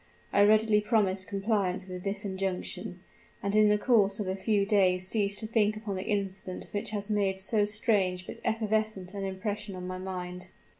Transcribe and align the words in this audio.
I 0.33 0.43
readily 0.43 0.81
promised 0.81 1.27
compliance 1.27 1.87
with 1.87 2.03
this 2.03 2.25
injunction; 2.25 3.01
and 3.43 3.53
in 3.53 3.69
the 3.69 3.77
course 3.77 4.19
of 4.19 4.25
a 4.27 4.35
few 4.35 4.65
days 4.65 5.07
ceased 5.07 5.37
to 5.41 5.45
think 5.45 5.77
upon 5.77 5.93
the 5.95 6.01
incident 6.07 6.65
which 6.71 6.89
has 6.89 7.11
made 7.11 7.39
so 7.39 7.65
strange 7.65 8.25
but 8.25 8.39
evanescent 8.43 9.13
an 9.13 9.23
impression 9.25 9.75
on 9.75 9.85
my 9.85 9.99
mind." 9.99 10.47